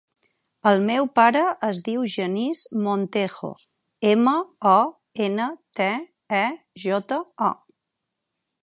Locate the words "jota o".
6.87-7.55